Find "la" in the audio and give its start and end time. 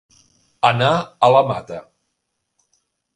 1.35-1.43